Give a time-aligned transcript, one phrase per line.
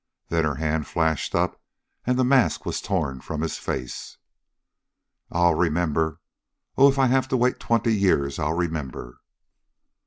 [0.29, 1.61] Then her hand flashed up,
[2.07, 4.17] and the mask was torn from his face.
[5.29, 6.19] "I'll remember!
[6.75, 9.21] Oh, if I have to wait twenty years, I'll remember!"